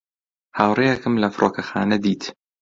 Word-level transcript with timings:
هاوڕێیەکم 0.57 1.13
لە 1.21 1.27
فڕۆکەخانە 1.35 1.97
دیت. 2.03 2.23